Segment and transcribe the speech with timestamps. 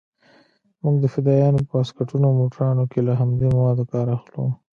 [0.83, 4.45] موږ د فدايانو په واسکټونو او موټرانو کښې له همدې موادو کار اخلو.